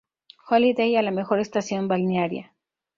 [0.49, 2.55] Holiday"" a la mejor estación balnearia.